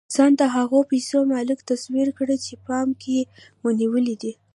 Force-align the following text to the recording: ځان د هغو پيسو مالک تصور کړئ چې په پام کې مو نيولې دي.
ځان 0.15 0.31
د 0.39 0.41
هغو 0.55 0.79
پيسو 0.91 1.17
مالک 1.31 1.59
تصور 1.71 2.07
کړئ 2.17 2.37
چې 2.45 2.53
په 2.55 2.61
پام 2.67 2.89
کې 3.01 3.17
مو 3.61 3.69
نيولې 3.79 4.15
دي. 4.21 4.31